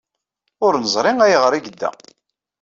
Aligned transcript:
Ur 0.65 0.73
neẓri 0.77 1.11
ayɣer 1.25 1.53
ay 1.53 1.61
yedda. 1.63 1.89